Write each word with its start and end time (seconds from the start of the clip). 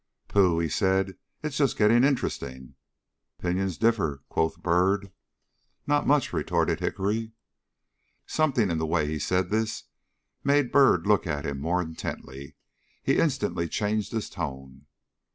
"Pooh!" 0.27 0.67
said 0.67 1.09
he, 1.09 1.13
"it's 1.43 1.57
just 1.57 1.77
getting 1.77 2.03
interesting." 2.03 2.73
"Opinions 3.37 3.77
differ," 3.77 4.23
quoth 4.29 4.59
Byrd. 4.59 5.11
"Not 5.85 6.07
much," 6.07 6.33
retorted 6.33 6.79
Hickory. 6.79 7.33
Something 8.25 8.71
in 8.71 8.79
the 8.79 8.87
way 8.87 9.05
he 9.05 9.19
said 9.19 9.51
this 9.51 9.83
made 10.43 10.71
Byrd 10.71 11.05
look 11.05 11.27
at 11.27 11.45
him 11.45 11.59
more 11.59 11.83
intently. 11.83 12.55
He 13.03 13.19
instantly 13.19 13.67
changed 13.67 14.11
his 14.11 14.27
tone. 14.27 14.87